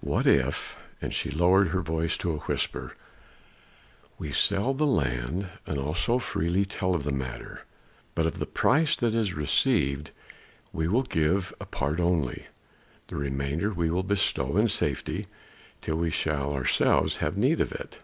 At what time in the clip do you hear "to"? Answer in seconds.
2.16-2.30